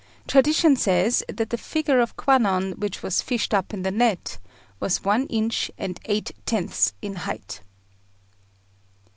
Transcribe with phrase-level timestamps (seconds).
[0.27, 4.39] Tradition says that the figure of Kwannon which was fished up in the net
[4.79, 7.61] was one inch and eight tenths in height.